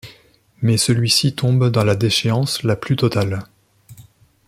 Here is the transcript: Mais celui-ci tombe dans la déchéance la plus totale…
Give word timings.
Mais 0.63 0.77
celui-ci 0.77 1.35
tombe 1.35 1.69
dans 1.69 1.83
la 1.83 1.95
déchéance 1.95 2.63
la 2.63 2.75
plus 2.75 2.95
totale… 2.95 3.43